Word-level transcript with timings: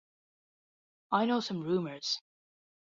I 1.11 1.25
know 1.27 1.41
some 1.41 1.61
rumours. 1.61 2.21